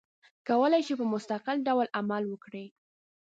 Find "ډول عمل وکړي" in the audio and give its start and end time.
1.67-2.65